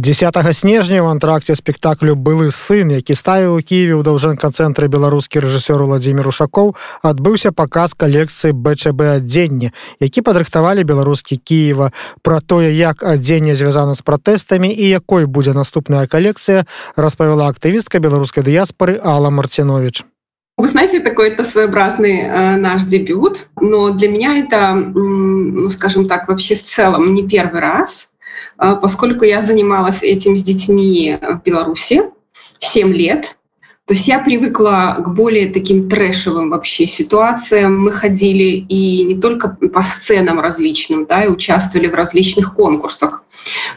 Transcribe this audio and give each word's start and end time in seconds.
10 0.00 0.56
снежня 0.56 1.02
в 1.02 1.06
антракце 1.06 1.54
спектаклю 1.54 2.16
былы 2.16 2.50
сын 2.50 2.90
які 2.90 3.14
ставіў 3.14 3.54
у 3.54 3.62
кіеве 3.62 3.94
ў 3.94 4.02
даўжэнка-цэнтры 4.02 4.90
беларускі 4.90 5.38
рэжысёр 5.38 5.86
владимир 5.86 6.26
ушакоў 6.26 6.74
адбыўся 7.06 7.54
паказ 7.54 7.94
калекцыі 7.94 8.50
бчб 8.58 9.22
адзення 9.22 9.70
які 10.02 10.20
падрыхтавалі 10.26 10.82
беларускі 10.82 11.38
кіева. 11.38 11.92
Про 12.22 12.40
тое 12.40 12.74
як 12.74 13.06
адзенне 13.06 13.54
звязана 13.54 13.94
з 13.94 14.02
пратэстамі 14.02 14.66
і 14.66 14.82
якой 14.82 15.30
будзе 15.30 15.54
наступная 15.54 16.06
калекцыя 16.10 16.66
распавяла 16.96 17.46
актывістка 17.54 18.02
беларускай 18.02 18.42
дыяспоры 18.42 18.98
алла 18.98 19.30
марцінович 19.30 20.02
Вы 20.56 20.68
знаете, 20.68 21.00
такой 21.00 21.30
это 21.30 21.42
своеобразный 21.42 22.20
э, 22.20 22.56
наш 22.56 22.84
дебют, 22.84 23.48
но 23.60 23.90
для 23.90 24.08
меня 24.08 24.38
это, 24.38 24.74
ну, 24.74 25.68
скажем 25.68 26.06
так, 26.06 26.28
вообще 26.28 26.54
в 26.54 26.62
целом 26.62 27.12
не 27.12 27.26
первый 27.26 27.60
раз, 27.60 28.13
поскольку 28.56 29.24
я 29.24 29.40
занималась 29.40 30.02
этим 30.02 30.36
с 30.36 30.42
детьми 30.42 31.18
в 31.20 31.42
Беларуси 31.44 32.02
7 32.58 32.92
лет. 32.92 33.36
То 33.86 33.92
есть 33.92 34.08
я 34.08 34.18
привыкла 34.18 34.96
к 34.98 35.08
более 35.12 35.52
таким 35.52 35.90
трэшевым 35.90 36.48
вообще 36.48 36.86
ситуациям. 36.86 37.78
Мы 37.80 37.92
ходили 37.92 38.64
и 38.66 39.04
не 39.04 39.20
только 39.20 39.50
по 39.50 39.82
сценам 39.82 40.40
различным, 40.40 41.04
да, 41.04 41.24
и 41.24 41.28
участвовали 41.28 41.88
в 41.88 41.94
различных 41.94 42.54
конкурсах. 42.54 43.23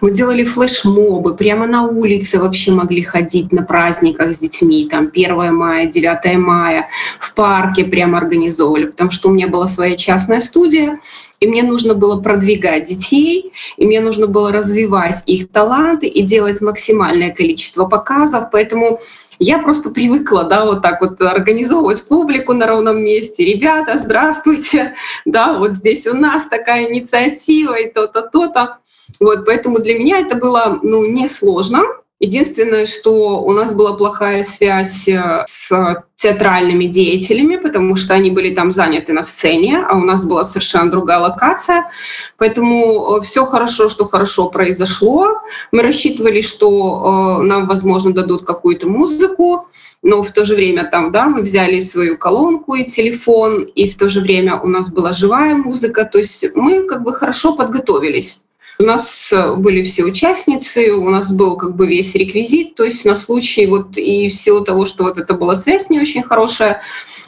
Мы 0.01 0.11
делали 0.11 0.43
флешмобы, 0.43 1.35
прямо 1.35 1.67
на 1.67 1.83
улице 1.83 2.39
вообще 2.39 2.71
могли 2.71 3.01
ходить 3.01 3.51
на 3.51 3.63
праздниках 3.63 4.33
с 4.33 4.39
детьми, 4.39 4.87
там 4.89 5.09
1 5.13 5.53
мая, 5.53 5.85
9 5.85 6.37
мая, 6.37 6.89
в 7.19 7.33
парке 7.33 7.83
прямо 7.83 8.17
организовывали, 8.17 8.85
потому 8.85 9.11
что 9.11 9.29
у 9.29 9.31
меня 9.31 9.47
была 9.47 9.67
своя 9.67 9.95
частная 9.95 10.39
студия, 10.39 10.99
и 11.39 11.47
мне 11.47 11.63
нужно 11.63 11.93
было 11.93 12.19
продвигать 12.19 12.85
детей, 12.85 13.53
и 13.77 13.85
мне 13.85 14.01
нужно 14.01 14.27
было 14.27 14.51
развивать 14.51 15.21
их 15.25 15.49
таланты 15.51 16.07
и 16.07 16.23
делать 16.23 16.61
максимальное 16.61 17.31
количество 17.31 17.85
показов, 17.85 18.45
поэтому 18.51 18.99
я 19.39 19.59
просто 19.59 19.91
привыкла, 19.91 20.45
да, 20.45 20.65
вот 20.65 20.81
так 20.81 20.99
вот 21.01 21.21
организовывать 21.21 22.07
публику 22.07 22.53
на 22.53 22.65
ровном 22.65 23.03
месте. 23.03 23.45
Ребята, 23.45 23.97
здравствуйте, 23.97 24.95
да, 25.25 25.53
вот 25.53 25.73
здесь 25.73 26.07
у 26.07 26.15
нас 26.15 26.45
такая 26.45 26.89
инициатива 26.89 27.75
и 27.75 27.91
то-то, 27.91 28.21
то-то. 28.21 28.77
Вот, 29.19 29.45
поэтому 29.47 29.79
для 29.79 29.97
меня 29.97 30.19
это 30.19 30.35
было, 30.35 30.79
ну, 30.83 31.05
несложно. 31.05 31.79
Единственное, 32.19 32.85
что 32.87 33.41
у 33.41 33.51
нас 33.53 33.73
была 33.73 33.93
плохая 33.93 34.43
связь 34.43 35.07
э, 35.07 35.45
с 35.47 36.03
театральными 36.15 36.85
деятелями, 36.85 37.55
потому 37.55 37.95
что 37.95 38.15
они 38.15 38.29
были 38.31 38.53
там 38.53 38.71
заняты 38.71 39.13
на 39.13 39.23
сцене, 39.23 39.85
а 39.87 39.95
у 39.95 40.01
нас 40.01 40.25
была 40.25 40.43
совершенно 40.43 40.91
другая 40.91 41.19
локация. 41.19 41.91
Поэтому 42.37 43.17
э, 43.17 43.21
все 43.21 43.45
хорошо, 43.45 43.87
что 43.87 44.03
хорошо 44.03 44.49
произошло. 44.49 45.41
Мы 45.71 45.83
рассчитывали, 45.83 46.41
что 46.41 47.39
э, 47.39 47.43
нам, 47.43 47.67
возможно, 47.67 48.11
дадут 48.11 48.45
какую-то 48.45 48.89
музыку, 48.89 49.67
но 50.01 50.23
в 50.23 50.31
то 50.31 50.43
же 50.43 50.55
время 50.55 50.89
там, 50.91 51.11
да, 51.11 51.27
мы 51.27 51.41
взяли 51.43 51.79
свою 51.79 52.17
колонку 52.17 52.73
и 52.73 52.83
телефон, 52.83 53.61
и 53.61 53.89
в 53.89 53.95
то 53.95 54.09
же 54.09 54.19
время 54.19 54.59
у 54.59 54.67
нас 54.67 54.91
была 54.91 55.13
живая 55.13 55.55
музыка. 55.55 56.03
То 56.03 56.17
есть 56.17 56.43
мы 56.55 56.83
как 56.87 57.03
бы 57.03 57.13
хорошо 57.13 57.55
подготовились. 57.55 58.41
У 58.79 58.83
нас 58.83 59.31
э, 59.31 59.55
были 59.55 59.81
все 59.83 60.03
участницы, 60.03 60.93
у 60.93 61.09
нас 61.09 61.31
был 61.31 61.57
как 61.57 61.75
бы 61.75 61.87
весь 61.87 62.13
реквизит, 62.13 62.75
то 62.75 62.83
есть 62.83 63.05
на 63.05 63.15
случай 63.15 63.65
вот 63.65 63.97
и 63.97 64.29
в 64.29 64.33
силу 64.33 64.63
того, 64.63 64.85
что 64.85 65.05
вот 65.05 65.17
это 65.17 65.33
была 65.33 65.55
связь 65.55 65.89
не 65.89 65.99
очень 65.99 66.21
хорошая, 66.21 66.81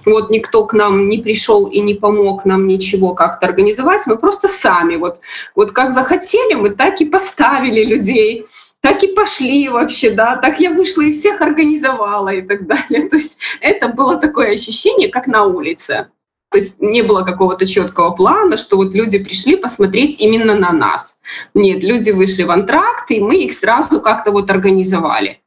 вот 0.05 0.29
никто 0.29 0.65
к 0.65 0.73
нам 0.73 1.09
не 1.09 1.17
пришел 1.17 1.65
и 1.65 1.79
не 1.79 1.95
помог 1.95 2.45
нам 2.45 2.67
ничего 2.67 3.15
как-то 3.15 3.47
организовать, 3.47 4.05
мы 4.05 4.17
просто 4.17 4.47
сами 4.47 4.95
вот, 4.95 5.21
вот 5.55 5.71
как 5.71 5.93
захотели, 5.93 6.53
мы 6.53 6.69
так 6.69 7.01
и 7.01 7.05
поставили 7.05 7.83
людей, 7.83 8.45
так 8.81 9.03
и 9.03 9.13
пошли 9.13 9.69
вообще, 9.69 10.11
да, 10.11 10.35
так 10.37 10.59
я 10.59 10.71
вышла 10.71 11.01
и 11.01 11.11
всех 11.11 11.41
организовала 11.41 12.29
и 12.29 12.41
так 12.41 12.65
далее. 12.65 13.09
То 13.09 13.17
есть 13.17 13.37
это 13.59 13.89
было 13.89 14.17
такое 14.17 14.53
ощущение, 14.53 15.09
как 15.09 15.27
на 15.27 15.45
улице. 15.45 16.09
То 16.51 16.57
есть 16.57 16.79
не 16.79 17.03
было 17.03 17.21
какого-то 17.21 17.67
четкого 17.67 18.11
плана, 18.11 18.57
что 18.57 18.77
вот 18.77 18.95
люди 18.95 19.19
пришли 19.19 19.55
посмотреть 19.55 20.19
именно 20.19 20.55
на 20.55 20.71
нас. 20.71 21.17
Нет, 21.53 21.83
люди 21.83 22.09
вышли 22.09 22.43
в 22.43 22.51
антракт, 22.51 23.11
и 23.11 23.19
мы 23.19 23.43
их 23.43 23.53
сразу 23.53 24.01
как-то 24.01 24.31
вот 24.31 24.49
организовали. 24.49 25.41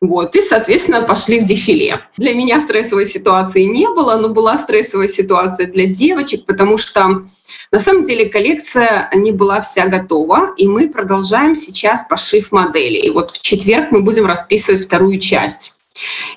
Вот, 0.00 0.36
и, 0.36 0.40
соответственно, 0.42 1.02
пошли 1.02 1.40
в 1.40 1.44
дефиле. 1.44 2.02
Для 2.18 2.34
меня 2.34 2.60
стрессовой 2.60 3.06
ситуации 3.06 3.62
не 3.62 3.88
было, 3.88 4.16
но 4.16 4.28
была 4.28 4.58
стрессовая 4.58 5.08
ситуация 5.08 5.66
для 5.66 5.86
девочек, 5.86 6.44
потому 6.44 6.76
что 6.76 7.24
на 7.72 7.78
самом 7.78 8.04
деле 8.04 8.26
коллекция 8.26 9.10
не 9.14 9.32
была 9.32 9.62
вся 9.62 9.86
готова, 9.86 10.52
и 10.56 10.68
мы 10.68 10.90
продолжаем 10.90 11.56
сейчас 11.56 12.06
пошив 12.08 12.52
модели. 12.52 12.98
И 12.98 13.10
вот 13.10 13.30
в 13.32 13.40
четверг 13.40 13.90
мы 13.90 14.02
будем 14.02 14.26
расписывать 14.26 14.84
вторую 14.84 15.18
часть. 15.18 15.80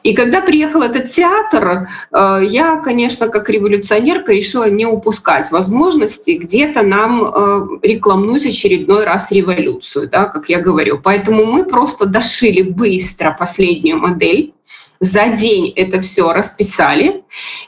И 0.03 0.13
когда 0.13 0.41
приехал 0.41 0.81
этот 0.81 1.05
театр, 1.05 1.89
э, 2.11 2.41
я, 2.43 2.77
конечно, 2.77 3.27
как 3.27 3.49
революционерка 3.49 4.33
решила 4.33 4.69
не 4.69 4.85
упускать 4.85 5.51
возможности 5.51 6.31
где-то 6.31 6.83
нам 6.83 7.23
э, 7.23 7.67
рекламнуть 7.83 8.45
очередной 8.45 9.03
раз 9.03 9.31
революцию, 9.31 10.09
да, 10.09 10.25
как 10.25 10.49
я 10.49 10.59
говорю. 10.59 10.99
Поэтому 11.03 11.45
мы 11.45 11.65
просто 11.65 12.05
дошили 12.05 12.61
быстро 12.61 13.35
последнюю 13.37 13.97
модель, 13.97 14.53
за 14.99 15.27
день 15.29 15.71
это 15.75 16.01
все 16.01 16.33
расписали, 16.33 17.23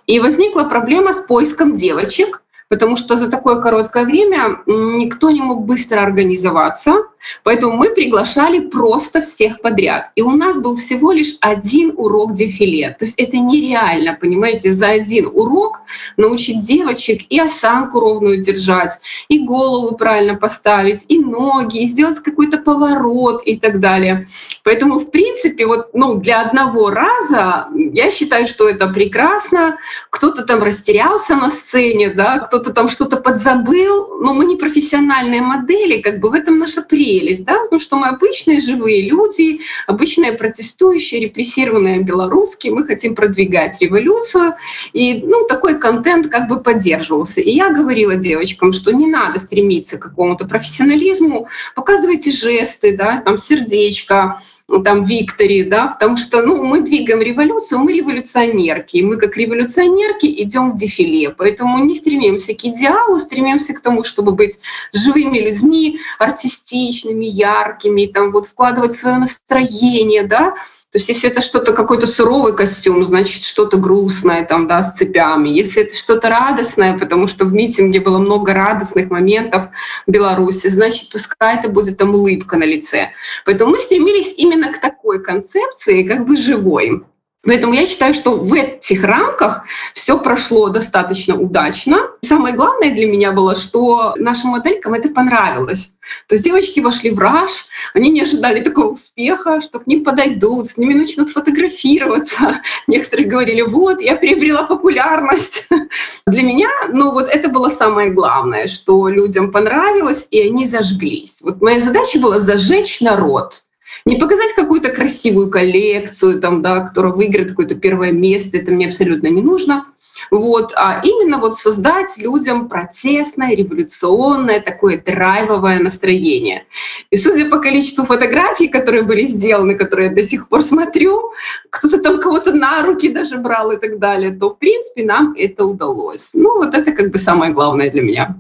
и 0.06 0.20
возникла 0.20 0.64
проблема 0.64 1.14
с 1.14 1.20
поиском 1.20 1.74
девочек, 1.74 2.44
потому 2.68 2.98
что 2.98 3.16
за 3.16 3.30
такое 3.30 3.62
короткое 3.62 4.06
время 4.06 4.60
никто 4.66 5.32
не 5.32 5.42
мог 5.42 5.66
быстро 5.66 6.02
организоваться, 6.02 7.04
Поэтому 7.44 7.76
мы 7.76 7.90
приглашали 7.90 8.60
просто 8.60 9.22
всех 9.22 9.62
подряд. 9.62 10.12
И 10.16 10.22
у 10.22 10.32
нас 10.32 10.60
был 10.60 10.76
всего 10.76 11.12
лишь 11.12 11.38
один 11.42 11.94
урок 11.96 12.34
дефиле. 12.34 12.96
То 12.98 13.06
есть 13.06 13.20
это 13.20 13.38
нереально, 13.38 14.18
понимаете, 14.20 14.72
за 14.72 14.88
один 14.88 15.28
урок 15.28 15.82
научить 16.18 16.62
девочек 16.62 17.22
и 17.30 17.40
осанку 17.40 18.00
ровную 18.00 18.42
держать, 18.42 19.00
и 19.28 19.40
голову 19.40 19.96
правильно 19.96 20.36
поставить, 20.36 21.06
и 21.08 21.20
ноги, 21.20 21.84
и 21.84 21.88
сделать 21.88 22.20
какой-то 22.20 22.58
поворот 22.58 23.44
и 23.46 23.58
так 23.58 23.80
далее. 23.80 24.26
Поэтому, 24.64 25.00
в 25.00 25.10
принципе, 25.10 25.66
вот 25.66 25.90
ну, 25.94 26.16
для 26.16 26.42
одного 26.42 26.90
раза 26.90 27.68
я 27.76 28.12
считаю, 28.12 28.46
что 28.46 28.70
это 28.70 28.88
прекрасно. 28.88 29.78
Кто-то 30.10 30.44
там 30.44 30.64
растерялся 30.64 31.36
на 31.36 31.50
сцене, 31.50 32.10
да, 32.10 32.40
кто-то 32.40 32.74
там 32.74 32.90
что-то 32.90 33.18
подзабыл, 33.18 34.20
но 34.22 34.34
мы 34.34 34.46
не 34.46 34.58
профессиональные 34.58 35.42
модели, 35.42 36.02
как 36.02 36.20
бы 36.20 36.30
в 36.30 36.34
этом 36.34 36.60
наша 36.60 36.82
прелесть 36.82 37.11
прелесть, 37.12 37.44
да, 37.44 37.60
потому 37.60 37.80
что 37.80 37.98
мы 37.98 38.08
обычные 38.08 38.62
живые 38.62 39.10
люди, 39.10 39.60
обычные 39.88 40.34
протестующие, 40.34 41.22
репрессированные 41.22 42.00
белорусские, 42.00 42.74
мы 42.74 42.86
хотим 42.86 43.16
продвигать 43.16 43.82
революцию, 43.82 44.54
и 44.94 45.16
ну, 45.16 45.46
такой 45.48 45.80
контент 45.80 46.28
как 46.28 46.48
бы 46.48 46.62
поддерживался. 46.62 47.42
И 47.42 47.52
я 47.52 47.70
говорила 47.70 48.16
девочкам, 48.16 48.72
что 48.72 48.92
не 48.92 49.08
надо 49.08 49.40
стремиться 49.40 49.98
к 49.98 50.02
какому-то 50.02 50.46
профессионализму, 50.46 51.48
показывайте 51.76 52.32
жесты, 52.32 52.96
да, 52.96 53.22
там 53.26 53.38
сердечко, 53.38 54.38
там 54.80 55.04
Виктори, 55.04 55.64
да, 55.64 55.88
потому 55.88 56.16
что 56.16 56.42
ну, 56.42 56.64
мы 56.64 56.82
двигаем 56.82 57.22
революцию, 57.22 57.80
мы 57.80 57.94
революционерки, 57.94 58.98
и 58.98 59.04
мы 59.04 59.18
как 59.18 59.36
революционерки 59.36 60.28
идем 60.44 60.72
в 60.72 60.76
дефиле, 60.78 61.30
поэтому 61.32 61.84
не 61.84 61.96
стремимся 61.96 62.54
к 62.54 62.64
идеалу, 62.64 63.20
стремимся 63.20 63.74
к 63.74 63.82
тому, 63.82 64.04
чтобы 64.04 64.32
быть 64.32 64.60
живыми 64.94 65.40
людьми, 65.40 66.00
артистичными, 66.20 67.01
яркими, 67.10 68.06
там 68.06 68.32
вот 68.32 68.48
вкладывать 68.48 68.94
свое 68.94 69.18
настроение, 69.18 70.24
да, 70.24 70.56
то 70.92 70.98
есть 70.98 71.08
если 71.08 71.30
это 71.30 71.40
что-то, 71.40 71.72
какой-то 71.72 72.06
суровый 72.06 72.54
костюм, 72.54 73.06
значит 73.06 73.46
что-то 73.46 73.78
грустное 73.78 74.44
там, 74.46 74.68
да, 74.68 74.84
с 74.84 74.94
цепями. 74.94 75.48
Если 75.48 75.84
это 75.84 75.96
что-то 75.96 76.30
радостное, 76.30 77.00
потому 77.00 77.28
что 77.28 77.46
в 77.46 77.54
митинге 77.54 78.02
было 78.02 78.18
много 78.18 78.54
радостных 78.54 79.10
моментов 79.10 79.70
в 80.06 80.12
Беларуси, 80.12 80.68
значит 80.68 81.10
пускай 81.10 81.56
это 81.56 81.70
будет 81.70 81.98
там 81.98 82.14
улыбка 82.14 82.58
на 82.58 82.66
лице. 82.66 83.12
Поэтому 83.46 83.72
мы 83.72 83.80
стремились 83.80 84.34
именно 84.36 84.74
к 84.74 84.82
такой 84.82 85.24
концепции, 85.24 86.04
как 86.04 86.28
бы 86.28 86.36
живой. 86.36 87.04
Поэтому 87.44 87.74
я 87.74 87.88
считаю, 87.88 88.14
что 88.14 88.38
в 88.38 88.54
этих 88.54 89.04
рамках 89.04 89.64
все 89.96 90.20
прошло 90.20 90.70
достаточно 90.70 91.36
удачно. 91.36 92.12
Самое 92.22 92.54
главное 92.54 92.92
для 92.92 93.08
меня 93.08 93.32
было, 93.32 93.56
что 93.56 94.14
нашим 94.18 94.52
моделькам 94.52 94.94
это 94.94 95.10
понравилось. 95.10 95.92
То 96.28 96.36
есть 96.36 96.44
девочки 96.44 96.80
вошли 96.82 97.10
в 97.10 97.18
раж, 97.18 97.66
они 97.96 98.10
не 98.10 98.22
ожидали 98.22 98.62
такого 98.62 98.92
успеха, 98.92 99.60
что 99.62 99.80
к 99.80 99.88
ним 99.88 100.04
подойдут, 100.04 100.68
с 100.68 100.78
ними 100.78 100.94
начнут 100.94 101.32
фотографироваться. 101.32 102.62
Некоторые 102.88 103.28
говорили, 103.28 103.62
вот, 103.62 104.02
я 104.02 104.16
приобрела 104.16 104.64
популярность. 104.64 105.68
Для 106.28 106.44
меня, 106.44 106.70
ну 106.90 107.12
вот 107.12 107.28
это 107.28 107.50
было 107.50 107.70
самое 107.70 108.12
главное, 108.12 108.68
что 108.68 109.08
людям 109.08 109.52
понравилось, 109.52 110.28
и 110.30 110.42
они 110.42 110.68
зажглись. 110.68 111.42
Вот 111.42 111.60
моя 111.62 111.80
задача 111.80 112.20
была 112.20 112.40
зажечь 112.40 113.02
народ— 113.02 113.64
Не 114.06 114.18
показать 114.18 114.54
какую-то 114.54 114.90
красивую 114.90 115.50
коллекцию, 115.50 116.40
там, 116.40 116.62
да, 116.62 116.80
которая 116.80 117.14
выиграет 117.14 117.50
какое-то 117.50 117.76
первое 117.76 118.12
место, 118.12 118.58
это 118.58 118.72
мне 118.72 118.88
абсолютно 118.88 119.28
не 119.28 119.42
нужно. 119.42 119.86
Вот, 120.30 120.74
а 120.76 121.02
именно 121.04 121.38
вот 121.38 121.56
создать 121.56 122.18
людям 122.18 122.68
протестное, 122.68 123.56
революционное, 123.56 124.60
такое 124.60 125.02
драйвовое 125.02 125.80
настроение. 125.80 126.66
И 127.10 127.16
судя 127.16 127.50
по 127.50 127.60
количеству 127.60 128.06
фотографий, 128.06 128.68
которые 128.68 129.04
были 129.04 129.26
сделаны, 129.26 129.76
которые 129.76 130.10
я 130.10 130.16
до 130.16 130.24
сих 130.24 130.50
пор 130.50 130.62
смотрю, 130.62 131.32
кто-то 131.70 132.00
там 132.00 132.20
кого-то 132.20 132.54
на 132.54 132.84
руки 132.84 133.10
даже 133.10 133.38
брал 133.38 133.72
и 133.72 133.78
так 133.78 134.00
далее, 134.00 134.32
то, 134.32 134.50
в 134.50 134.60
принципе, 134.60 135.06
нам 135.06 135.34
это 135.38 135.66
удалось. 135.66 136.34
Ну, 136.34 136.58
вот 136.58 136.74
это 136.74 136.92
как 136.92 137.12
бы 137.12 137.18
самое 137.18 137.54
главное 137.54 137.90
для 137.90 138.02
меня. 138.02 138.36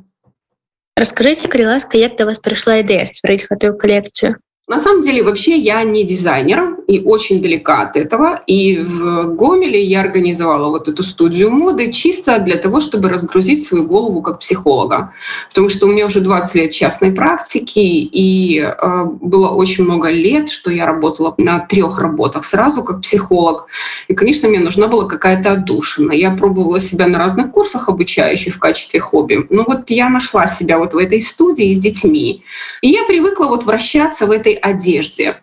Расскажите, 0.97 1.47
калі 1.47 1.65
ласка, 1.65 1.97
да 2.17 2.25
вас 2.25 2.37
пришла 2.37 2.77
ідэя 2.83 3.07
стварыць 3.09 3.47
гэтую 3.49 3.73
калекцыю? 3.79 4.35
На 4.71 4.79
самом 4.79 5.01
деле, 5.01 5.21
вообще 5.21 5.57
я 5.57 5.83
не 5.83 6.05
дизайнер 6.05 6.77
и 6.87 7.01
очень 7.01 7.41
далека 7.41 7.81
от 7.81 7.97
этого. 7.97 8.39
И 8.47 8.77
в 8.77 9.35
Гомеле 9.35 9.83
я 9.83 9.99
организовала 9.99 10.69
вот 10.69 10.87
эту 10.87 11.03
студию 11.03 11.51
моды 11.51 11.91
чисто 11.91 12.39
для 12.39 12.55
того, 12.55 12.79
чтобы 12.79 13.09
разгрузить 13.09 13.65
свою 13.65 13.85
голову 13.85 14.21
как 14.21 14.39
психолога. 14.39 15.13
Потому 15.49 15.67
что 15.67 15.87
у 15.87 15.89
меня 15.89 16.05
уже 16.05 16.21
20 16.21 16.55
лет 16.55 16.71
частной 16.71 17.11
практики, 17.11 17.79
и 17.79 18.61
э, 18.61 19.03
было 19.19 19.49
очень 19.49 19.83
много 19.83 20.09
лет, 20.09 20.49
что 20.49 20.71
я 20.71 20.85
работала 20.85 21.35
на 21.37 21.59
трех 21.59 21.99
работах 21.99 22.45
сразу 22.45 22.81
как 22.81 23.01
психолог. 23.01 23.67
И, 24.07 24.13
конечно, 24.13 24.47
мне 24.47 24.59
нужна 24.59 24.87
была 24.87 25.03
какая-то 25.03 25.51
отдушина. 25.51 26.13
Я 26.13 26.31
пробовала 26.31 26.79
себя 26.79 27.07
на 27.07 27.17
разных 27.17 27.51
курсах 27.51 27.89
обучающих 27.89 28.55
в 28.55 28.59
качестве 28.59 29.01
хобби. 29.01 29.45
Ну 29.49 29.65
вот 29.67 29.89
я 29.89 30.07
нашла 30.09 30.47
себя 30.47 30.77
вот 30.77 30.93
в 30.93 30.97
этой 30.97 31.19
студии 31.19 31.73
с 31.73 31.77
детьми. 31.77 32.45
И 32.81 32.87
я 32.87 33.03
привыкла 33.03 33.47
вот 33.47 33.65
вращаться 33.65 34.25
в 34.27 34.31
этой 34.31 34.60
одежде. 34.61 35.41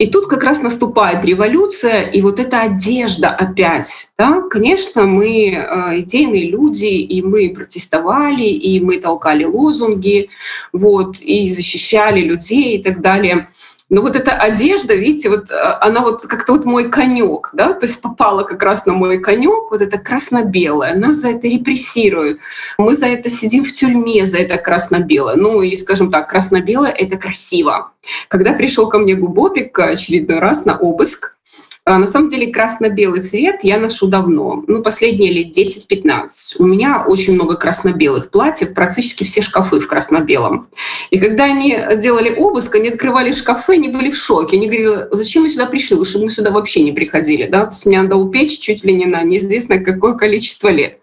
И 0.00 0.06
тут 0.06 0.28
как 0.28 0.44
раз 0.44 0.62
наступает 0.62 1.26
революция, 1.26 2.04
и 2.04 2.22
вот 2.22 2.40
эта 2.40 2.62
одежда 2.62 3.28
опять. 3.28 4.08
Да? 4.16 4.40
Конечно, 4.48 5.04
мы 5.04 5.50
э, 5.50 6.00
идейные 6.00 6.48
люди, 6.48 6.86
и 6.86 7.20
мы 7.20 7.50
протестовали, 7.50 8.44
и 8.44 8.80
мы 8.80 8.96
толкали 8.96 9.44
лозунги, 9.44 10.30
вот, 10.72 11.20
и 11.20 11.50
защищали 11.50 12.20
людей 12.20 12.78
и 12.78 12.82
так 12.82 13.02
далее. 13.02 13.50
Но 13.90 14.02
вот 14.02 14.14
эта 14.16 14.30
одежда, 14.32 14.94
видите, 14.94 15.28
вот 15.28 15.50
э, 15.50 15.54
она 15.82 16.00
вот 16.00 16.22
как-то 16.22 16.52
вот 16.52 16.64
мой 16.64 16.88
конек, 16.88 17.50
да, 17.52 17.74
то 17.74 17.84
есть 17.84 18.00
попала 18.00 18.44
как 18.44 18.62
раз 18.62 18.86
на 18.86 18.94
мой 18.94 19.18
конек, 19.18 19.70
вот 19.70 19.82
это 19.82 19.98
красно-белое. 19.98 20.94
Нас 20.94 21.16
за 21.16 21.32
это 21.32 21.46
репрессируют. 21.46 22.38
Мы 22.78 22.96
за 22.96 23.08
это 23.08 23.28
сидим 23.28 23.64
в 23.64 23.72
тюрьме, 23.72 24.24
за 24.24 24.38
это 24.38 24.56
красно-белое. 24.56 25.36
Ну 25.36 25.60
и, 25.60 25.76
скажем 25.76 26.10
так, 26.10 26.30
красно-белое— 26.30 26.90
это 26.98 27.18
красиво. 27.18 27.90
Когда 28.28 28.52
пришел 28.52 28.88
ко 28.88 28.98
мне 28.98 29.14
Губопик 29.14 29.78
очередной 29.78 30.38
раз 30.38 30.64
на 30.64 30.78
обыск, 30.78 31.36
а, 31.84 31.98
на 31.98 32.06
самом 32.06 32.28
деле 32.28 32.52
красно-белый 32.52 33.22
цвет 33.22 33.60
я 33.62 33.78
ношу 33.78 34.06
давно, 34.06 34.62
ну, 34.66 34.82
последние 34.82 35.32
лет 35.32 35.56
10-15. 35.56 36.56
У 36.58 36.66
меня 36.66 37.04
очень 37.06 37.34
много 37.34 37.56
красно-белых 37.56 38.30
платьев, 38.30 38.74
практически 38.74 39.24
все 39.24 39.40
шкафы 39.40 39.80
в 39.80 39.88
красно-белом. 39.88 40.68
И 41.10 41.18
когда 41.18 41.44
они 41.44 41.76
делали 41.96 42.34
обыск, 42.36 42.74
они 42.74 42.90
открывали 42.90 43.32
шкафы, 43.32 43.74
они 43.74 43.88
были 43.88 44.10
в 44.10 44.16
шоке. 44.16 44.56
Они 44.56 44.66
говорили, 44.66 45.08
зачем 45.10 45.42
мы 45.42 45.50
сюда 45.50 45.66
пришли, 45.66 45.96
лучше 45.96 46.18
бы 46.18 46.24
мы 46.24 46.30
сюда 46.30 46.50
вообще 46.50 46.82
не 46.82 46.92
приходили. 46.92 47.46
Да? 47.46 47.66
То 47.66 47.72
есть 47.72 47.86
меня 47.86 48.02
надо 48.02 48.16
упечь 48.16 48.58
чуть 48.58 48.84
ли 48.84 48.94
не 48.94 49.06
на 49.06 49.22
неизвестно 49.22 49.78
какое 49.78 50.14
количество 50.14 50.68
лет. 50.68 51.00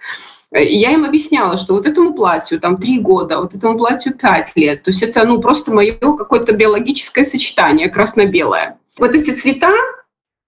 И 0.64 0.78
я 0.78 0.92
им 0.92 1.06
объясняла, 1.06 1.58
что 1.58 1.74
вот 1.74 1.86
этому 1.86 2.14
платью 2.14 2.60
там 2.60 2.78
три 2.78 3.00
года, 3.00 3.40
вот 3.40 3.56
этому 3.56 3.78
платью 3.78 4.14
пять 4.14 4.52
лет. 4.56 4.84
То 4.84 4.92
есть 4.92 5.04
это 5.04 5.26
ну, 5.26 5.40
просто 5.40 5.74
мое 5.74 5.94
какое-то 5.94 6.54
биологическое 6.54 7.26
сочетание 7.26 7.90
красно-белое. 7.90 8.78
Вот 9.00 9.16
эти 9.16 9.32
цвета, 9.32 9.72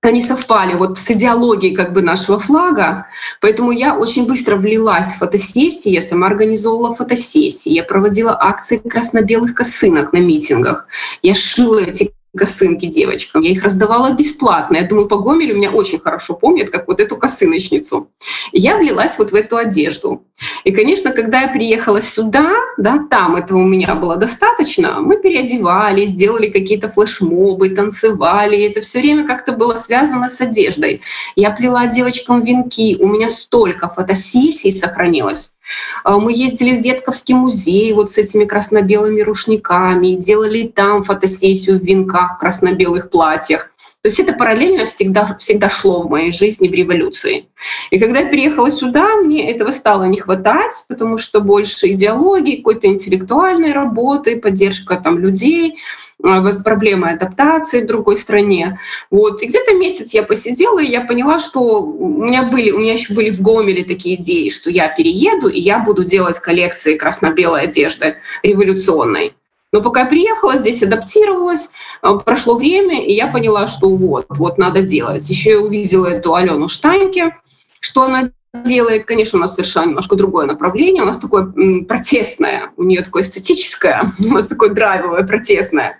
они 0.01 0.21
совпали 0.21 0.75
вот 0.75 0.97
с 0.97 1.11
идеологией 1.11 1.75
как 1.75 1.93
бы 1.93 2.01
нашего 2.01 2.39
флага, 2.39 3.07
поэтому 3.41 3.71
я 3.71 3.97
очень 3.97 4.27
быстро 4.27 4.55
влилась 4.55 5.11
в 5.11 5.17
фотосессии, 5.17 5.89
я 5.89 6.01
сама 6.01 6.27
организовывала 6.27 6.95
фотосессии, 6.95 7.69
я 7.69 7.83
проводила 7.83 8.37
акции 8.39 8.77
красно-белых 8.77 9.55
косынок 9.55 10.13
на 10.13 10.19
митингах, 10.19 10.87
я 11.21 11.35
шила 11.35 11.79
эти 11.79 12.13
косынки 12.37 12.85
девочкам. 12.85 13.41
Я 13.41 13.51
их 13.51 13.63
раздавала 13.63 14.11
бесплатно. 14.11 14.77
Я 14.77 14.83
думаю, 14.83 15.07
по 15.07 15.17
Гомелю 15.17 15.55
меня 15.55 15.71
очень 15.71 15.99
хорошо 15.99 16.35
помнят, 16.35 16.69
как 16.69 16.87
вот 16.87 16.99
эту 16.99 17.17
косыночницу. 17.17 18.09
И 18.51 18.59
я 18.59 18.77
влилась 18.77 19.17
вот 19.17 19.31
в 19.31 19.35
эту 19.35 19.57
одежду. 19.57 20.23
И, 20.63 20.71
конечно, 20.71 21.11
когда 21.11 21.41
я 21.41 21.47
приехала 21.47 22.01
сюда, 22.01 22.51
да, 22.77 22.99
там 23.09 23.35
этого 23.35 23.57
у 23.59 23.65
меня 23.65 23.95
было 23.95 24.15
достаточно, 24.15 25.01
мы 25.01 25.17
переодевались, 25.17 26.13
делали 26.13 26.49
какие-то 26.49 26.89
флешмобы, 26.89 27.69
танцевали. 27.69 28.55
И 28.55 28.69
это 28.69 28.81
все 28.81 28.99
время 28.99 29.25
как-то 29.25 29.51
было 29.51 29.73
связано 29.73 30.29
с 30.29 30.39
одеждой. 30.39 31.01
Я 31.35 31.51
плела 31.51 31.87
девочкам 31.87 32.43
венки. 32.43 32.97
У 32.99 33.07
меня 33.07 33.29
столько 33.29 33.89
фотосессий 33.89 34.71
сохранилось. 34.71 35.55
А, 36.03 36.17
мы 36.17 36.33
ездили 36.33 36.77
в 36.77 36.83
Ветковский 36.83 37.35
музей 37.35 37.93
вот 37.93 38.09
с 38.09 38.17
этими 38.17 38.45
красно-белыми 38.45 39.21
рушниками, 39.21 40.15
делали 40.15 40.63
там 40.63 41.03
фотосессию 41.03 41.79
в 41.79 41.83
венках, 41.83 42.39
красно-белых 42.39 43.09
платьях. 43.09 43.71
То 44.01 44.07
есть 44.07 44.19
это 44.19 44.31
параллельно 44.31 44.85
всегда, 44.85 45.35
всегда 45.39 45.67
шло 45.67 46.03
в 46.03 46.09
моей 46.09 46.31
жизни 46.31 46.69
в 46.69 46.73
революции. 46.73 47.49
И 47.91 47.99
когда 47.99 48.21
я 48.21 48.29
переехала 48.29 48.71
сюда, 48.71 49.17
мне 49.17 49.51
этого 49.51 49.71
стало 49.71 50.05
не 50.05 50.17
хватать, 50.17 50.85
потому 50.87 51.17
что 51.17 51.41
больше 51.41 51.91
идеологии, 51.91 52.57
какой-то 52.57 52.87
интеллектуальной 52.87 53.73
работы, 53.73 54.39
поддержка 54.39 54.95
там 54.95 55.19
людей, 55.19 55.79
а, 56.23 56.49
проблемы 56.63 57.09
адаптации 57.09 57.81
в 57.81 57.87
другой 57.87 58.17
стране. 58.17 58.79
Вот. 59.11 59.41
И 59.41 59.47
где-то 59.47 59.73
месяц 59.75 60.13
я 60.13 60.23
посидела, 60.23 60.79
и 60.79 60.89
я 60.89 61.01
поняла, 61.01 61.37
что 61.37 61.81
у 61.81 62.23
меня 62.23 62.43
были, 62.43 62.71
у 62.71 62.79
меня 62.79 62.93
еще 62.93 63.13
были 63.13 63.31
в 63.31 63.41
Гомеле 63.41 63.83
такие 63.83 64.15
идеи, 64.15 64.47
что 64.47 64.69
я 64.69 64.87
перееду, 64.87 65.49
и 65.49 65.59
я 65.59 65.79
буду 65.79 66.05
делать 66.05 66.39
коллекции 66.39 66.95
красно-белой 66.95 67.63
одежды 67.63 68.15
революционной. 68.43 69.33
Но 69.71 69.81
пока 69.81 70.01
я 70.01 70.05
приехала, 70.07 70.57
здесь 70.57 70.81
адаптировалась, 70.81 71.69
а, 72.01 72.15
прошло 72.15 72.55
время, 72.55 73.05
и 73.05 73.13
я 73.13 73.27
поняла, 73.27 73.67
что 73.67 73.89
вот, 73.89 74.25
вот 74.29 74.57
надо 74.57 74.81
делать. 74.81 75.29
Еще 75.29 75.51
я 75.51 75.59
увидела 75.59 76.07
эту 76.07 76.33
Алену 76.33 76.67
Штаньке, 76.67 77.37
что 77.79 78.03
она 78.03 78.31
делает, 78.63 79.05
конечно, 79.05 79.37
у 79.37 79.41
нас 79.41 79.53
совершенно 79.53 79.89
немножко 79.89 80.15
другое 80.15 80.47
направление, 80.47 81.03
у 81.03 81.05
нас 81.05 81.19
такое 81.19 81.53
протестное, 81.83 82.71
у 82.77 82.83
нее 82.83 83.03
такое 83.03 83.21
эстетическое, 83.21 84.11
у 84.19 84.33
нас 84.33 84.47
такое 84.47 84.69
драйвовое, 84.69 85.23
протестное. 85.23 85.99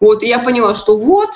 Вот, 0.00 0.22
и 0.22 0.28
я 0.28 0.38
поняла, 0.38 0.74
что 0.74 0.96
вот, 0.96 1.30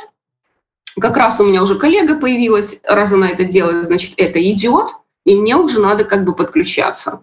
как 0.98 1.16
раз 1.16 1.38
у 1.40 1.44
меня 1.44 1.62
уже 1.62 1.78
коллега 1.78 2.16
появилась, 2.18 2.80
раз 2.84 3.12
она 3.12 3.28
это 3.28 3.44
делает, 3.44 3.86
значит, 3.86 4.14
это 4.16 4.40
идет, 4.40 4.88
и 5.26 5.34
мне 5.34 5.56
уже 5.56 5.80
надо 5.80 6.04
как 6.04 6.24
бы 6.24 6.34
подключаться. 6.34 7.22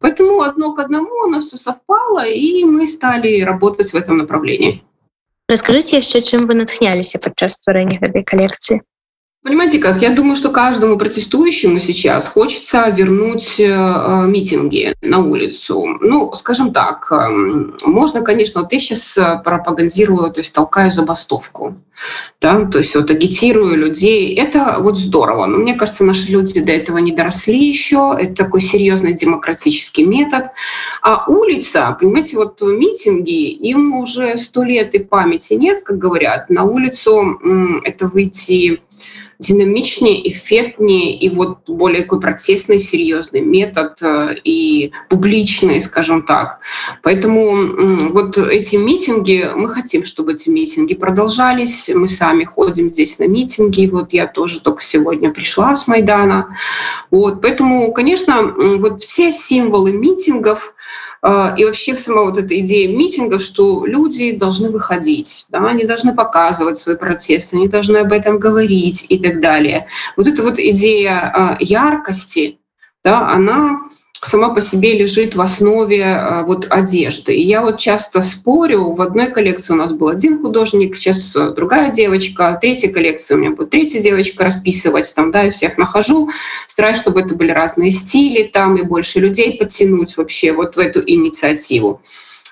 Поэтому 0.00 0.42
одно 0.42 0.74
к 0.74 0.78
одному 0.78 1.10
у 1.24 1.28
нас 1.28 1.46
все 1.46 1.56
совпало, 1.56 2.24
и 2.24 2.64
мы 2.64 2.86
стали 2.86 3.40
работать 3.40 3.92
в 3.92 3.96
этом 3.96 4.18
направлении. 4.18 4.84
Расскажите 5.48 5.98
еще, 5.98 6.22
чем 6.22 6.46
вы 6.46 6.54
натхнялись 6.54 7.12
подчас 7.12 7.54
стварэння 7.54 7.98
этой 8.00 8.22
коллекции? 8.22 8.82
Понимаете 9.48 9.78
как, 9.78 10.02
я 10.02 10.10
думаю, 10.10 10.36
что 10.36 10.50
каждому 10.50 10.98
протестующему 10.98 11.80
сейчас 11.80 12.26
хочется 12.26 12.86
вернуть 12.90 13.58
э, 13.58 14.26
митинги 14.26 14.94
на 15.00 15.20
улицу. 15.20 15.86
Ну, 16.02 16.34
скажем 16.34 16.70
так, 16.70 17.10
э, 17.10 17.28
можно, 17.86 18.20
конечно, 18.20 18.60
вот 18.60 18.70
я 18.74 18.78
сейчас 18.78 19.16
э, 19.16 19.40
пропагандирую, 19.42 20.30
то 20.32 20.40
есть 20.40 20.52
толкаю 20.52 20.92
забастовку, 20.92 21.76
да, 22.42 22.66
то 22.66 22.78
есть 22.78 22.94
вот 22.94 23.10
агитирую 23.10 23.78
людей. 23.78 24.34
Это 24.34 24.76
вот 24.80 24.98
здорово. 24.98 25.46
Но 25.46 25.56
мне 25.56 25.74
кажется, 25.74 26.04
наши 26.04 26.30
люди 26.30 26.60
до 26.60 26.72
этого 26.72 26.98
не 26.98 27.12
доросли 27.12 27.58
еще. 27.58 28.16
Это 28.20 28.44
такой 28.44 28.60
серьезный 28.60 29.14
демократический 29.14 30.04
метод. 30.04 30.50
А 31.02 31.24
улица, 31.26 31.96
понимаете, 31.98 32.36
вот 32.36 32.60
митинги, 32.60 33.48
им 33.48 33.94
уже 33.94 34.36
сто 34.36 34.62
лет 34.62 34.94
и 34.94 34.98
памяти 34.98 35.54
нет, 35.54 35.80
как 35.80 35.96
говорят. 35.96 36.50
На 36.50 36.64
улицу 36.64 37.40
это 37.82 38.08
выйти 38.08 38.82
динамичнее, 39.38 40.30
эффектнее 40.30 41.16
и 41.16 41.30
вот 41.30 41.58
более 41.68 42.02
такой 42.02 42.20
протестный, 42.20 42.80
серьезный 42.80 43.40
метод 43.40 43.98
э, 44.02 44.34
и 44.42 44.90
публичный, 45.08 45.80
скажем 45.80 46.22
так. 46.22 46.58
Поэтому 47.02 48.10
вот 48.10 48.36
эти 48.36 48.76
митинги, 48.76 49.48
мы 49.54 49.68
хотим, 49.68 50.04
чтобы 50.04 50.32
эти 50.32 50.48
митинги 50.48 50.94
продолжались. 50.94 51.88
Мы 51.88 52.08
сами 52.08 52.44
ходим 52.44 52.92
здесь 52.92 53.18
на 53.18 53.28
митинги. 53.28 53.86
Вот 53.86 54.12
я 54.12 54.26
тоже 54.26 54.60
только 54.60 54.82
сегодня 54.82 55.30
пришла 55.32 55.74
с 55.74 55.86
Майдана. 55.86 56.56
Вот, 57.10 57.40
поэтому, 57.40 57.92
конечно, 57.92 58.42
вот 58.42 59.02
все 59.02 59.30
символы 59.30 59.92
митингов, 59.92 60.74
и 61.24 61.64
вообще 61.64 61.96
сама 61.96 62.22
вот 62.22 62.38
эта 62.38 62.58
идея 62.60 62.88
митинга, 62.88 63.38
что 63.38 63.84
люди 63.86 64.32
должны 64.32 64.70
выходить, 64.70 65.46
да, 65.48 65.64
они 65.64 65.84
должны 65.84 66.14
показывать 66.14 66.78
свой 66.78 66.96
протест, 66.96 67.54
они 67.54 67.66
должны 67.66 67.96
об 67.96 68.12
этом 68.12 68.38
говорить 68.38 69.04
и 69.08 69.18
так 69.18 69.40
далее. 69.40 69.86
Вот 70.16 70.28
эта 70.28 70.42
вот 70.42 70.58
идея 70.58 71.32
а, 71.34 71.56
яркости, 71.58 72.58
да, 73.04 73.30
она 73.30 73.87
сама 74.22 74.50
по 74.50 74.60
себе 74.60 74.98
лежит 74.98 75.34
в 75.34 75.40
основе 75.40 76.04
а, 76.04 76.42
вот 76.42 76.66
одежды. 76.70 77.34
И 77.34 77.46
я 77.46 77.62
вот 77.62 77.78
часто 77.78 78.22
спорю, 78.22 78.92
в 78.92 79.00
одной 79.00 79.30
коллекции 79.30 79.72
у 79.72 79.76
нас 79.76 79.92
был 79.92 80.08
один 80.08 80.40
художник, 80.40 80.96
сейчас 80.96 81.34
другая 81.54 81.90
девочка, 81.90 82.56
в 82.56 82.60
третьей 82.60 82.90
коллекции 82.90 83.34
у 83.34 83.38
меня 83.38 83.50
будет 83.50 83.70
третья 83.70 84.00
девочка 84.00 84.44
расписывать, 84.44 85.12
там, 85.14 85.30
да, 85.30 85.42
я 85.42 85.50
всех 85.50 85.78
нахожу, 85.78 86.30
стараюсь, 86.66 86.98
чтобы 86.98 87.20
это 87.20 87.34
были 87.34 87.50
разные 87.50 87.90
стили, 87.90 88.44
там, 88.44 88.76
и 88.76 88.82
больше 88.82 89.20
людей 89.20 89.56
подтянуть 89.56 90.16
вообще 90.16 90.52
вот 90.52 90.76
в 90.76 90.78
эту 90.78 91.02
инициативу. 91.06 92.00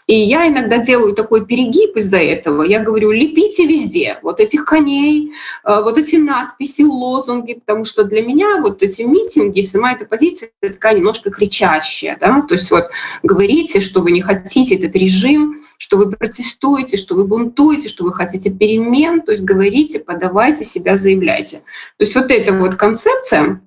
И 0.06 0.14
я 0.14 0.46
иногда 0.46 0.78
делаю 0.78 1.14
такой 1.14 1.44
перегиб 1.44 1.96
из-за 1.96 2.18
этого. 2.18 2.62
Я 2.62 2.78
говорю, 2.78 3.10
лепите 3.10 3.66
везде 3.66 4.18
вот 4.22 4.38
этих 4.38 4.64
коней, 4.64 5.32
э, 5.64 5.82
вот 5.82 5.98
эти 5.98 6.16
надписи, 6.16 6.82
лозунги, 6.82 7.54
потому 7.54 7.84
что 7.84 8.04
для 8.04 8.22
меня 8.22 8.60
вот 8.60 8.82
эти 8.84 9.02
митинги, 9.02 9.62
сама 9.62 9.92
эта 9.92 10.04
позиция 10.04 10.50
такая 10.60 10.94
немножко 10.94 11.30
кричащая. 11.30 12.16
Да? 12.20 12.42
То 12.42 12.54
есть 12.54 12.70
вот 12.70 12.86
говорите, 13.24 13.80
что 13.80 14.00
вы 14.00 14.12
не 14.12 14.20
хотите 14.22 14.76
этот 14.76 14.94
режим, 14.94 15.62
что 15.76 15.96
вы 15.96 16.10
протестуете, 16.12 16.96
что 16.96 17.16
вы 17.16 17.24
бунтуете, 17.24 17.88
что 17.88 18.04
вы 18.04 18.12
хотите 18.12 18.50
перемен, 18.50 19.22
то 19.22 19.32
есть 19.32 19.42
говорите, 19.42 19.98
подавайте 19.98 20.64
себя, 20.64 20.96
заявляйте. 20.96 21.58
То 21.98 22.04
есть 22.04 22.14
вот 22.14 22.30
эта 22.30 22.52
вот 22.52 22.76
концепция, 22.76 23.60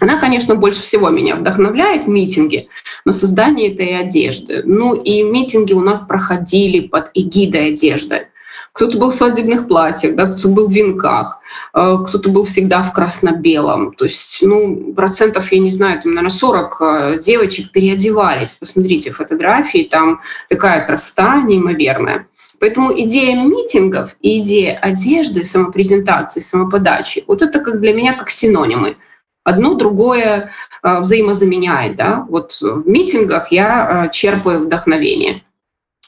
она, 0.00 0.20
конечно, 0.20 0.54
больше 0.54 0.82
всего 0.82 1.10
меня 1.10 1.36
вдохновляет, 1.36 2.06
митинги, 2.06 2.68
на 3.04 3.12
создание 3.12 3.72
этой 3.72 3.98
одежды. 3.98 4.62
Ну 4.64 4.94
и 4.94 5.22
митинги 5.22 5.72
у 5.72 5.80
нас 5.80 6.00
проходили 6.00 6.86
под 6.86 7.10
эгидой 7.14 7.68
одежды. 7.68 8.28
Кто-то 8.72 8.96
был 8.98 9.10
в 9.10 9.14
свадебных 9.14 9.66
платьях, 9.66 10.14
да, 10.14 10.26
кто-то 10.26 10.48
был 10.48 10.68
в 10.68 10.72
венках, 10.72 11.40
э, 11.74 11.96
кто-то 12.06 12.28
был 12.28 12.44
всегда 12.44 12.82
в 12.82 12.92
красно-белом. 12.92 13.92
То 13.94 14.04
есть, 14.04 14.38
ну, 14.40 14.92
процентов, 14.94 15.50
я 15.50 15.58
не 15.58 15.70
знаю, 15.70 16.00
там, 16.00 16.12
наверное, 16.12 16.36
40 16.36 16.76
э, 16.80 17.18
девочек 17.20 17.72
переодевались. 17.72 18.54
Посмотрите 18.54 19.10
фотографии, 19.10 19.88
там 19.90 20.20
такая 20.48 20.86
красота 20.86 21.42
неимоверная. 21.42 22.28
Поэтому 22.60 22.92
идея 23.00 23.42
митингов 23.42 24.16
и 24.20 24.40
идея 24.40 24.78
одежды, 24.78 25.42
самопрезентации, 25.42 26.40
самоподачи, 26.40 27.24
вот 27.26 27.42
это 27.42 27.58
как 27.60 27.80
для 27.80 27.92
меня 27.92 28.12
как 28.12 28.30
синонимы– 28.30 28.96
одно 29.48 29.74
другое 29.74 30.52
э, 30.82 31.00
взаимозаменяет. 31.00 31.96
Да? 31.96 32.26
Вот 32.28 32.58
в 32.60 32.86
митингах 32.86 33.50
я 33.50 34.06
э, 34.06 34.10
черпаю 34.12 34.64
вдохновение. 34.64 35.42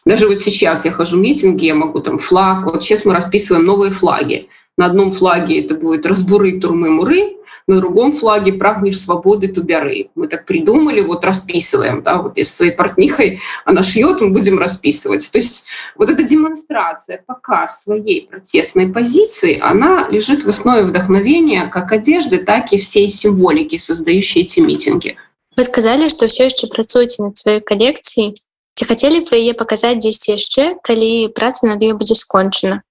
Даже 0.04 0.28
вот 0.28 0.38
сейчас 0.38 0.84
я 0.84 0.92
хожу 0.92 1.16
в 1.16 1.20
митинги, 1.20 1.66
я 1.66 1.74
могу 1.74 2.00
там 2.00 2.18
флаг, 2.18 2.64
вот 2.64 2.82
сейчас 2.82 3.04
мы 3.04 3.12
расписываем 3.12 3.66
новые 3.66 3.92
флаги. 3.92 4.48
На 4.76 4.86
одном 4.86 5.10
флаге 5.10 5.60
это 5.60 5.74
будет 5.74 6.06
разбуры, 6.06 6.58
турмы, 6.60 6.90
муры, 6.90 7.36
на 7.69 7.77
другом 7.77 8.13
флаге 8.13 8.53
прагнешь 8.53 8.99
свободы 8.99 9.47
тубяры. 9.47 10.09
Мы 10.15 10.27
так 10.27 10.45
придумали, 10.45 11.01
вот 11.01 11.23
расписываем, 11.23 12.01
да, 12.01 12.21
вот 12.21 12.37
если 12.37 12.53
своей 12.55 12.71
портнихой 12.71 13.41
она 13.65 13.83
шьет, 13.83 14.21
мы 14.21 14.29
будем 14.29 14.59
расписывать. 14.59 15.29
То 15.31 15.37
есть 15.37 15.65
вот 15.95 16.09
эта 16.09 16.23
демонстрация, 16.23 17.23
показ 17.25 17.83
своей 17.83 18.27
протестной 18.27 18.87
позиции, 18.87 19.59
она 19.59 20.07
лежит 20.09 20.43
в 20.43 20.49
основе 20.49 20.83
вдохновения 20.83 21.67
как 21.67 21.91
одежды, 21.91 22.39
так 22.39 22.73
и 22.73 22.77
всей 22.77 23.07
символики, 23.07 23.77
создающей 23.77 24.41
эти 24.41 24.59
митинги. 24.59 25.17
Вы 25.55 25.63
сказали, 25.63 26.09
что 26.09 26.27
все 26.27 26.45
еще 26.45 26.67
працуеце 26.67 27.23
над 27.23 27.37
сваёй 27.37 27.61
калекцыяй. 27.61 28.35
Ці 28.75 28.85
хацелі 28.85 29.23
б 29.23 29.31
вы 29.31 29.37
яе 29.39 29.53
паказаць 29.55 30.03
дзесьці 30.03 30.35
яшчэ, 30.35 30.63
калі 30.83 31.31
праца 31.31 31.63
над 31.63 31.79
ёй 31.79 31.95
будзе 31.95 32.15
скончана? 32.19 32.83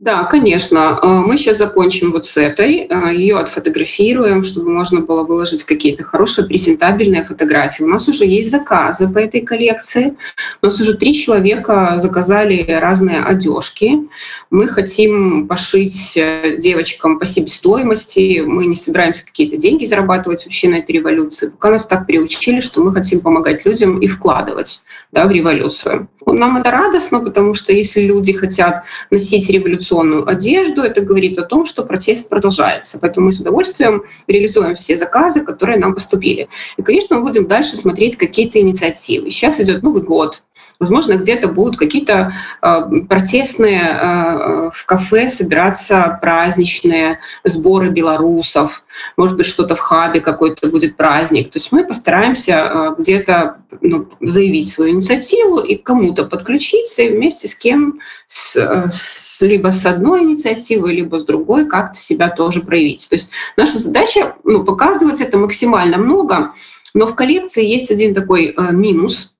Да, 0.00 0.24
конечно. 0.24 0.98
Э, 1.02 1.06
мы 1.06 1.36
сейчас 1.36 1.58
закончим 1.58 2.12
вот 2.12 2.24
с 2.24 2.38
этой, 2.38 2.86
э, 2.88 3.14
ее 3.14 3.38
отфотографируем, 3.38 4.42
чтобы 4.42 4.70
можно 4.70 5.02
было 5.02 5.24
выложить 5.24 5.64
какие-то 5.64 6.04
хорошие 6.04 6.46
презентабельные 6.46 7.22
фотографии. 7.22 7.82
У 7.82 7.86
нас 7.86 8.08
уже 8.08 8.24
есть 8.24 8.50
заказы 8.50 9.12
по 9.12 9.18
этой 9.18 9.42
коллекции. 9.42 10.16
У 10.62 10.66
нас 10.66 10.80
уже 10.80 10.94
три 10.96 11.12
человека 11.12 11.96
заказали 11.98 12.62
разные 12.80 13.20
одежки. 13.22 14.08
Мы 14.48 14.68
хотим 14.68 15.46
пошить 15.46 16.14
э, 16.16 16.56
девочкам 16.56 17.18
по 17.18 17.26
себестоимости. 17.26 18.40
Мы 18.40 18.64
не 18.64 18.76
собираемся 18.76 19.22
какие-то 19.22 19.58
деньги 19.58 19.84
зарабатывать 19.84 20.46
вообще 20.46 20.70
на 20.70 20.76
этой 20.76 20.92
революции. 20.92 21.50
Пока 21.50 21.72
нас 21.72 21.86
так 21.86 22.06
приучили, 22.06 22.60
что 22.60 22.82
мы 22.82 22.94
хотим 22.94 23.20
помогать 23.20 23.66
людям 23.66 23.98
и 23.98 24.06
вкладывать 24.06 24.80
да, 25.12 25.26
в 25.26 25.30
революцию. 25.30 26.08
Нам 26.24 26.56
это 26.56 26.70
радостно, 26.70 27.20
потому 27.20 27.52
что 27.52 27.72
если 27.72 28.00
люди 28.00 28.32
хотят 28.32 28.84
носить 29.10 29.50
революционную 29.90 30.28
одежду, 30.28 30.82
это 30.82 31.00
говорит 31.00 31.38
о 31.38 31.42
том, 31.42 31.66
что 31.66 31.82
протест 31.82 32.28
продолжается. 32.28 32.98
Поэтому 33.00 33.26
мы 33.26 33.32
с 33.32 33.40
удовольствием 33.40 34.04
реализуем 34.26 34.74
все 34.74 34.96
заказы, 34.96 35.44
которые 35.44 35.78
нам 35.78 35.94
поступили. 35.94 36.48
И, 36.76 36.82
конечно, 36.82 37.16
мы 37.16 37.22
будем 37.22 37.46
дальше 37.46 37.76
смотреть 37.76 38.16
какие-то 38.16 38.60
инициативы. 38.60 39.30
Сейчас 39.30 39.60
идет 39.60 39.82
Новый 39.82 40.02
год. 40.02 40.42
Возможно, 40.78 41.14
где-то 41.14 41.48
будут 41.48 41.78
какие-то 41.78 42.32
э, 42.62 42.80
протестные 43.08 43.80
э, 43.80 44.70
в 44.72 44.86
кафе 44.86 45.28
собираться 45.28 46.18
праздничные 46.20 47.18
сборы 47.44 47.90
белорусов. 47.90 48.82
Может 49.16 49.36
быть, 49.36 49.46
что-то 49.46 49.74
в 49.74 49.80
хабе 49.80 50.20
какой-то 50.20 50.68
будет 50.68 50.96
праздник. 50.96 51.50
То 51.50 51.58
есть 51.58 51.72
мы 51.72 51.84
постараемся 51.84 52.52
э, 52.52 52.94
где-то 52.98 53.58
ну, 53.80 54.08
заявить 54.20 54.68
свою 54.68 54.92
инициативу 54.92 55.60
и 55.60 55.76
кому-то 55.76 56.24
подключиться 56.24 57.02
и 57.02 57.10
вместе 57.10 57.48
с 57.48 57.54
кем, 57.54 58.00
с, 58.26 58.56
с, 58.56 59.40
либо 59.42 59.70
с 59.70 59.86
одной 59.86 60.22
инициативой, 60.22 60.94
либо 60.94 61.18
с 61.18 61.24
другой 61.24 61.66
как-то 61.66 61.98
себя 61.98 62.28
тоже 62.28 62.60
проявить. 62.60 63.08
То 63.08 63.16
есть 63.16 63.30
наша 63.56 63.78
задача 63.78 64.36
ну, 64.44 64.64
показывать 64.64 65.20
это 65.20 65.38
максимально 65.38 65.98
много, 65.98 66.52
но 66.94 67.06
в 67.06 67.14
коллекции 67.14 67.64
есть 67.64 67.90
один 67.90 68.14
такой 68.14 68.54
э, 68.56 68.72
минус 68.72 69.36
э, 69.36 69.39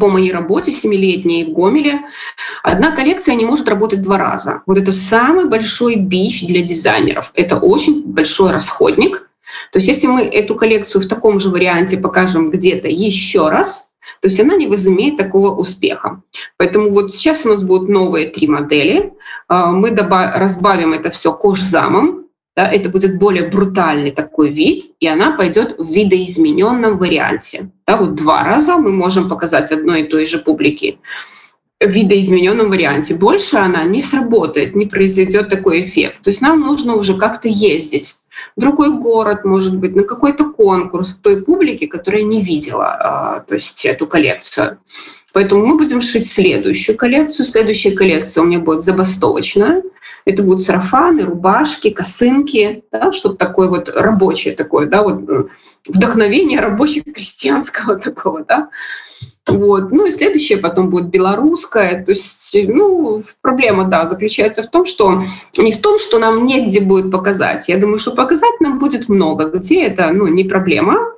по 0.00 0.08
моей 0.08 0.32
работе 0.32 0.72
семилетней 0.72 1.44
в 1.44 1.52
Гомеле. 1.52 2.00
Одна 2.62 2.90
коллекция 2.90 3.34
не 3.34 3.44
может 3.44 3.68
работать 3.68 4.02
два 4.02 4.18
раза. 4.18 4.62
Вот 4.66 4.78
это 4.78 4.92
самый 4.92 5.46
большой 5.46 5.96
бич 5.96 6.46
для 6.46 6.62
дизайнеров. 6.62 7.30
Это 7.34 7.56
очень 7.56 8.04
большой 8.04 8.52
расходник, 8.52 9.26
то 9.72 9.78
есть 9.78 9.88
если 9.88 10.06
мы 10.06 10.22
эту 10.22 10.54
коллекцию 10.54 11.02
в 11.02 11.08
таком 11.08 11.40
же 11.40 11.50
варианте 11.50 11.96
покажем 11.96 12.50
где-то 12.50 12.88
еще 12.88 13.48
раз, 13.48 13.90
то 14.20 14.28
есть 14.28 14.40
она 14.40 14.56
не 14.56 14.66
возымеет 14.66 15.16
такого 15.16 15.54
успеха. 15.54 16.22
Поэтому 16.56 16.90
вот 16.90 17.12
сейчас 17.12 17.44
у 17.44 17.48
нас 17.48 17.62
будут 17.62 17.88
новые 17.88 18.28
три 18.28 18.48
модели. 18.48 19.12
А, 19.48 19.72
мы 19.72 19.94
разбавим 19.94 20.92
это 20.92 21.10
все 21.10 21.32
кожзамом, 21.32 22.25
да, 22.56 22.66
это 22.66 22.88
будет 22.88 23.18
более 23.18 23.48
брутальный 23.48 24.10
такой 24.10 24.50
вид, 24.50 24.86
и 24.98 25.06
она 25.06 25.32
пойдет 25.32 25.74
в 25.78 25.92
видоизмененном 25.92 26.96
варианте. 26.96 27.70
Да, 27.86 27.98
вот 27.98 28.14
два 28.14 28.44
раза 28.44 28.78
мы 28.78 28.92
можем 28.92 29.28
показать 29.28 29.70
одной 29.70 30.02
и 30.02 30.08
той 30.08 30.24
же 30.24 30.38
публике 30.38 30.98
в 31.78 31.88
видоизмененном 31.88 32.70
варианте. 32.70 33.14
Больше 33.14 33.58
она 33.58 33.84
не 33.84 34.00
сработает, 34.00 34.74
не 34.74 34.86
произойдет 34.86 35.50
такой 35.50 35.84
эффект. 35.84 36.22
То 36.22 36.30
есть 36.30 36.40
нам 36.40 36.60
нужно 36.60 36.94
уже 36.96 37.14
как-то 37.18 37.48
ездить 37.48 38.16
другой 38.56 38.98
город, 38.98 39.44
может 39.44 39.76
быть, 39.76 39.94
на 39.94 40.04
какой-то 40.04 40.50
конкурс 40.50 41.12
той 41.22 41.44
публики, 41.44 41.86
которая 41.86 42.22
не 42.22 42.42
видела 42.42 42.86
а, 42.86 43.40
то 43.40 43.54
есть 43.54 43.84
эту 43.84 44.06
коллекцию. 44.06 44.78
Поэтому 45.34 45.66
мы 45.66 45.76
будем 45.76 46.00
шить 46.00 46.26
следующую 46.26 46.96
коллекцию. 46.96 47.44
Следующая 47.44 47.90
коллекция 47.90 48.42
у 48.42 48.46
меня 48.46 48.60
будет 48.60 48.80
забастовочная. 48.80 49.82
Это 50.26 50.42
будут 50.42 50.62
сарафаны, 50.62 51.22
рубашки, 51.22 51.90
косынки, 51.90 52.82
да, 52.90 53.12
что-то 53.12 53.36
такое 53.36 53.68
вот 53.68 53.88
рабочее 53.88 54.56
такое, 54.56 54.86
да, 54.86 55.02
вот 55.02 55.22
э, 55.30 55.44
вдохновение 55.86 56.60
рабочего 56.60 57.12
крестьянского 57.12 57.96
такого, 58.00 58.44
да. 58.44 58.68
Вот. 59.46 59.92
Ну 59.92 60.06
и 60.06 60.10
следующее 60.10 60.58
потом 60.58 60.90
будет 60.90 61.08
белорусское. 61.10 62.04
То 62.04 62.10
есть, 62.10 62.56
ну, 62.66 63.22
проблема, 63.40 63.84
да, 63.84 64.06
заключается 64.06 64.64
в 64.64 64.70
том, 64.70 64.84
что 64.84 65.22
не 65.56 65.70
в 65.70 65.80
том, 65.80 65.98
что 65.98 66.18
нам 66.18 66.44
негде 66.44 66.80
будет 66.80 67.12
показать. 67.12 67.68
Я 67.68 67.78
думаю, 67.78 67.98
что 67.98 68.10
показать 68.10 68.60
нам 68.60 68.80
будет 68.80 69.08
много, 69.08 69.44
где 69.44 69.86
это, 69.86 70.10
ну, 70.12 70.26
не 70.26 70.42
проблема. 70.42 71.12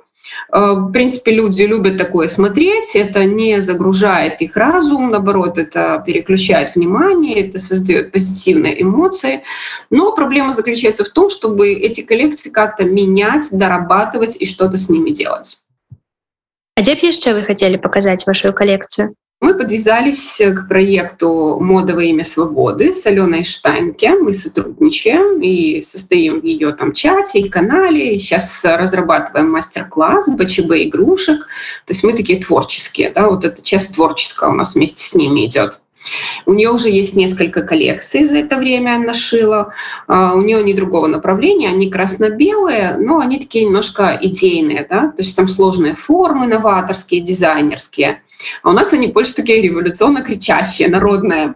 Э, 0.51 0.73
в 0.73 0.91
принципе, 0.91 1.31
люди 1.31 1.63
любят 1.63 1.97
такое 1.97 2.27
смотреть, 2.27 2.95
это 2.95 3.25
не 3.25 3.61
загружает 3.61 4.41
их 4.41 4.55
разум, 4.55 5.11
наоборот, 5.11 5.57
это 5.57 6.03
переключает 6.05 6.75
внимание, 6.75 7.47
это 7.47 7.59
создает 7.59 8.11
позитивные 8.11 8.81
эмоции. 8.81 9.43
Но 9.89 10.13
проблема 10.13 10.51
заключается 10.51 11.03
в 11.03 11.09
том, 11.09 11.29
чтобы 11.29 11.71
эти 11.73 12.01
коллекции 12.01 12.49
как-то 12.49 12.83
менять, 12.83 13.49
дорабатывать 13.51 14.35
и 14.39 14.45
что-то 14.45 14.77
с 14.77 14.89
ними 14.89 15.11
делать. 15.11 15.59
А 16.75 16.81
дзе 16.81 16.95
б 16.95 16.99
яшчэ 17.03 17.33
вы 17.33 17.43
хотели 17.43 17.77
показать 17.77 18.25
вашу 18.25 18.53
коллекцию? 18.53 19.15
Мы 19.41 19.55
подвязались 19.55 20.37
к 20.37 20.67
проекту 20.67 21.59
«Модовое 21.61 22.07
имя 22.07 22.25
свободы» 22.25 22.91
с 22.91 23.05
Аленой 23.05 23.45
Штайнке. 23.45 24.15
Мы 24.15 24.33
сотрудничаем 24.33 25.41
и 25.41 25.81
состоим 25.81 26.41
в 26.41 26.43
ее 26.43 26.73
там 26.73 26.91
чате 26.91 27.39
и 27.39 27.49
канале. 27.49 28.19
Сейчас 28.19 28.65
разрабатываем 28.65 29.49
мастер-класс 29.49 30.27
БЧБ 30.27 30.71
игрушек. 30.83 31.47
То 31.85 31.93
есть 31.93 32.03
мы 32.03 32.11
такие 32.11 32.41
творческие. 32.41 33.11
Да? 33.11 33.29
Вот 33.29 33.45
эта 33.45 33.61
часть 33.61 33.95
творческая 33.95 34.49
у 34.49 34.53
нас 34.53 34.75
вместе 34.75 35.07
с 35.07 35.15
ними 35.15 35.45
идет. 35.45 35.79
У 36.45 36.53
нее 36.53 36.69
уже 36.69 36.89
есть 36.89 37.15
несколько 37.15 37.61
коллекций 37.61 38.25
за 38.25 38.39
это 38.39 38.57
время 38.57 38.95
она 38.95 39.13
шила. 39.13 39.73
А, 40.07 40.33
у 40.35 40.41
нее 40.41 40.57
они 40.57 40.73
другого 40.73 41.07
направления, 41.07 41.69
они 41.69 41.89
красно-белые, 41.89 42.97
но 42.97 43.19
они 43.19 43.39
такие 43.39 43.65
немножко 43.65 44.17
идейные, 44.21 44.85
да, 44.89 45.09
то 45.09 45.21
есть 45.21 45.35
там 45.35 45.47
сложные 45.47 45.95
формы, 45.95 46.47
новаторские, 46.47 47.21
дизайнерские. 47.21 48.21
А 48.63 48.69
у 48.69 48.73
нас 48.73 48.93
они 48.93 49.07
больше 49.07 49.35
такие 49.35 49.61
революционно 49.61 50.21
кричащие, 50.21 50.87
народные. 50.87 51.55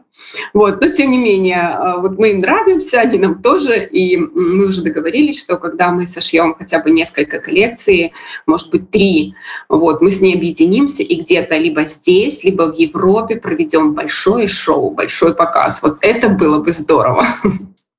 Вот, 0.54 0.80
но 0.82 0.90
тем 0.90 1.10
не 1.10 1.18
менее, 1.18 1.62
а, 1.62 1.98
вот 2.00 2.20
мы 2.20 2.32
им 2.32 2.40
нравимся, 2.40 3.02
они 3.02 3.18
нам 3.18 3.42
тоже, 3.42 3.84
и 3.84 4.18
мы 4.18 4.68
уже 4.68 4.82
договорились, 4.82 5.40
что 5.40 5.58
когда 5.58 5.92
мы 5.92 6.06
сошьем 6.06 6.56
хотя 6.58 6.80
бы 6.80 6.92
несколько 6.92 7.40
коллекций, 7.40 8.14
может 8.46 8.70
быть, 8.70 8.92
три, 8.92 9.36
вот, 9.70 10.02
мы 10.02 10.12
с 10.12 10.22
ней 10.22 10.36
объединимся 10.36 11.04
и 11.04 11.16
где-то 11.16 11.58
либо 11.58 11.86
здесь, 11.86 12.44
либо 12.44 12.72
в 12.72 12.76
Европе 12.76 13.38
проведем 13.38 13.96
большое 14.33 14.49
шоу, 14.49 14.91
большой 14.91 15.35
показ. 15.35 15.83
Вот 15.83 15.99
это 16.01 16.29
было 16.31 16.59
бы 16.59 16.73
здорово. 16.73 17.27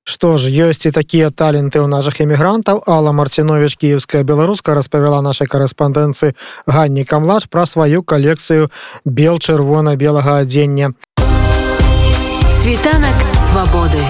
Што 0.03 0.37
ж 0.41 0.49
ёсць 0.49 0.89
і 0.89 0.91
такія 0.91 1.29
таленты 1.29 1.77
ў 1.77 1.85
нашых 1.85 2.17
эмігрантаў 2.17 2.81
Алла 2.89 3.13
Марцінович 3.13 3.77
кіевская 3.77 4.25
беларуска 4.25 4.73
распавяла 4.73 5.21
нашай 5.21 5.45
карэспандэнцыі 5.45 6.33
Ганні 6.65 7.05
камлач 7.05 7.45
пра 7.45 7.69
сваю 7.69 8.01
калекцыю 8.01 8.73
бел 9.05 9.37
чырвона-белага 9.37 10.41
адзення. 10.41 10.97
Світанак 12.49 13.17
свабоды. 13.45 14.01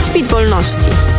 Świt 0.00 0.32
wolności. 0.32 1.17